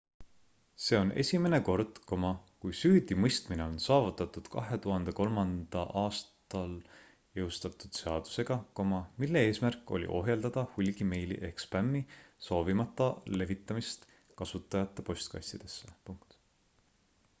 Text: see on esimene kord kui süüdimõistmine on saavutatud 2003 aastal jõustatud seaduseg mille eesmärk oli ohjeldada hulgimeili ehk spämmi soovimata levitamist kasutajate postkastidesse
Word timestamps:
see 0.83 0.97
on 0.99 1.09
esimene 1.23 1.57
kord 1.65 1.97
kui 2.13 2.71
süüdimõistmine 2.77 3.63
on 3.65 3.75
saavutatud 3.83 4.47
2003 4.55 5.43
aastal 6.03 6.73
jõustatud 7.41 7.99
seaduseg 7.99 8.51
mille 9.25 9.43
eesmärk 9.49 9.93
oli 9.99 10.09
ohjeldada 10.21 10.65
hulgimeili 10.77 11.39
ehk 11.49 11.63
spämmi 11.65 12.03
soovimata 12.47 13.11
levitamist 13.41 14.09
kasutajate 14.43 15.05
postkastidesse 15.11 15.95